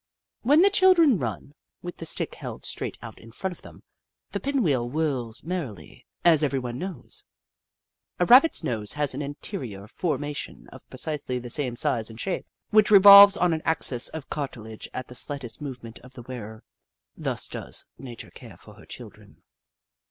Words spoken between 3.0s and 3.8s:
out in front of